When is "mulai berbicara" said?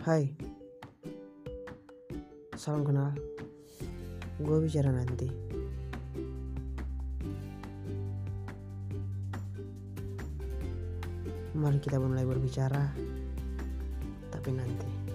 12.00-12.96